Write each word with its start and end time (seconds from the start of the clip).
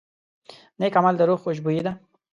نیک 0.79 0.93
عمل 0.99 1.15
د 1.17 1.21
روح 1.29 1.39
خوشبويي 1.43 1.81
ده. 1.85 1.93